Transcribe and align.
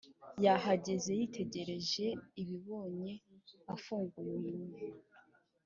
yahagaze 0.45 1.11
yitegereza 1.19 2.07
ibibonye 2.41 3.11
afunguye 3.75 4.31
umunwa. 4.37 4.79